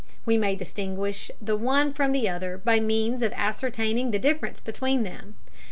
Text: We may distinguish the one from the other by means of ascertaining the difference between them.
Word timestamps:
We 0.25 0.35
may 0.35 0.55
distinguish 0.55 1.29
the 1.39 1.55
one 1.55 1.93
from 1.93 2.11
the 2.11 2.27
other 2.27 2.57
by 2.57 2.79
means 2.79 3.21
of 3.21 3.31
ascertaining 3.33 4.09
the 4.09 4.17
difference 4.17 4.59
between 4.59 5.03
them. 5.03 5.35